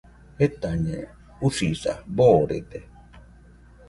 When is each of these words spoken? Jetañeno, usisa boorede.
Jetañeno, 0.39 1.11
usisa 1.47 1.93
boorede. 2.15 2.79